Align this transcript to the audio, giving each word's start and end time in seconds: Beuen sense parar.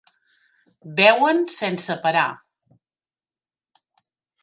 Beuen 0.99 1.43
sense 1.57 1.99
parar. 2.07 2.25